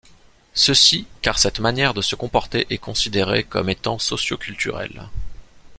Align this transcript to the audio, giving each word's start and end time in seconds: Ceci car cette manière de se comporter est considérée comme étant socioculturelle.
Ceci 0.55 1.05
car 1.21 1.37
cette 1.37 1.59
manière 1.59 1.93
de 1.93 2.01
se 2.01 2.15
comporter 2.15 2.65
est 2.71 2.79
considérée 2.79 3.43
comme 3.43 3.69
étant 3.69 3.99
socioculturelle. 3.99 5.07